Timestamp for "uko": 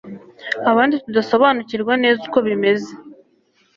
2.27-2.39